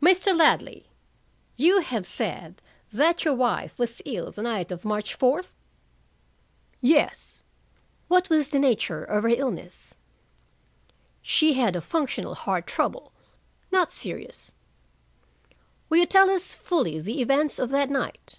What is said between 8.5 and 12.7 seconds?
the nature of her illness?" "She had a functional heart